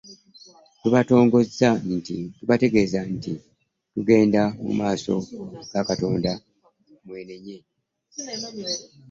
Tubategeeza 2.39 2.99
nti 3.15 3.33
mugende 3.93 4.41
mu 4.63 4.71
maaso 4.79 5.13
ga 5.71 5.81
Katonda 5.89 6.31
mwenenye 7.05 7.57